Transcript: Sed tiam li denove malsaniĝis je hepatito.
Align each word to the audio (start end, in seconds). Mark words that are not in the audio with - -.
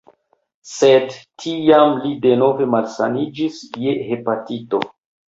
Sed 0.67 1.11
tiam 1.43 1.91
li 2.05 2.13
denove 2.23 2.67
malsaniĝis 2.71 3.59
je 3.83 3.93
hepatito. 4.07 4.81